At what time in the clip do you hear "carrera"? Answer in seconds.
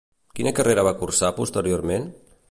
0.59-0.85